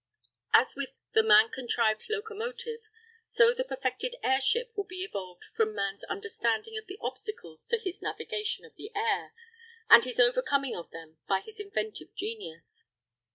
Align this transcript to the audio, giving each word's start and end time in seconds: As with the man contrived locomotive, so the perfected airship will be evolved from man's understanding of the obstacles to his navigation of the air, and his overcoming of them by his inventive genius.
As 0.55 0.75
with 0.75 0.89
the 1.13 1.21
man 1.21 1.49
contrived 1.51 2.05
locomotive, 2.09 2.81
so 3.27 3.53
the 3.53 3.63
perfected 3.63 4.15
airship 4.23 4.75
will 4.75 4.85
be 4.89 5.03
evolved 5.03 5.43
from 5.55 5.75
man's 5.75 6.03
understanding 6.05 6.75
of 6.75 6.87
the 6.87 6.97
obstacles 6.99 7.67
to 7.67 7.77
his 7.77 8.01
navigation 8.01 8.65
of 8.65 8.73
the 8.77 8.91
air, 8.95 9.35
and 9.91 10.03
his 10.03 10.19
overcoming 10.19 10.75
of 10.75 10.89
them 10.89 11.19
by 11.27 11.39
his 11.41 11.59
inventive 11.59 12.15
genius. 12.15 12.85